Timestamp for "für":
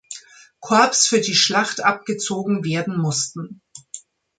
1.05-1.21